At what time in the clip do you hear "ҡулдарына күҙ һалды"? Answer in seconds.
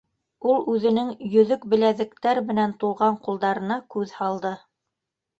3.27-4.53